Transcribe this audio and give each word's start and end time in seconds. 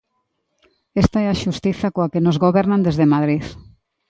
Esta 1.03 1.17
é 1.25 1.27
a 1.29 1.39
xustiza 1.43 1.87
coa 1.95 2.11
que 2.13 2.23
nos 2.25 2.37
gobernan 2.45 2.83
desde 2.87 3.11
Madrid. 3.13 3.43